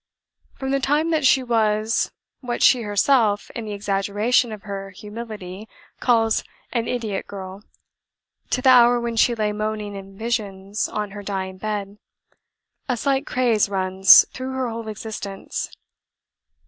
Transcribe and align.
From 0.57 0.71
the 0.71 0.79
time 0.79 1.11
that 1.11 1.27
she 1.27 1.43
was 1.43 2.09
what 2.39 2.63
she 2.63 2.81
herself, 2.81 3.51
in 3.51 3.65
the 3.65 3.73
exaggeration 3.73 4.51
of 4.51 4.63
her 4.63 4.89
humility, 4.89 5.69
calls 5.99 6.43
'an 6.71 6.87
idiot 6.87 7.27
girl,' 7.27 7.61
to 8.49 8.63
the 8.63 8.69
hour 8.69 8.99
when 8.99 9.15
she 9.15 9.35
lay 9.35 9.51
moaning 9.51 9.93
in 9.95 10.17
visions 10.17 10.89
on 10.89 11.11
her 11.11 11.21
dying 11.21 11.57
bed, 11.59 11.99
a 12.89 12.97
slight 12.97 13.27
craze 13.27 13.69
runs 13.69 14.25
through 14.33 14.53
her 14.53 14.67
whole 14.71 14.87
existence. 14.87 15.69